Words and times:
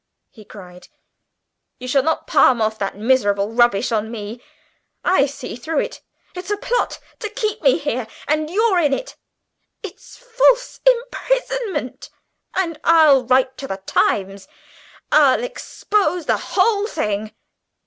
he 0.31 0.43
cried 0.43 0.87
"you 1.77 1.87
shall 1.87 2.01
not 2.01 2.25
palm 2.25 2.59
off 2.59 2.79
that 2.79 2.97
miserable 2.97 3.51
rubbish 3.51 3.91
on 3.91 4.09
me. 4.09 4.41
I 5.05 5.27
see 5.27 5.55
through 5.55 5.81
it. 5.81 6.01
It's 6.33 6.49
a 6.49 6.57
plot 6.57 6.97
to 7.19 7.29
keep 7.29 7.61
me 7.61 7.77
here, 7.77 8.07
and 8.27 8.49
you're 8.49 8.79
in 8.79 8.93
it. 8.95 9.15
It's 9.83 10.17
false 10.17 10.79
imprisonment, 10.87 12.09
and 12.55 12.79
I'll 12.83 13.27
write 13.27 13.57
to 13.59 13.67
the 13.67 13.77
Times. 13.77 14.47
I'll 15.11 15.43
expose 15.43 16.25
the 16.25 16.37
whole 16.57 16.87
thing!" 16.87 17.33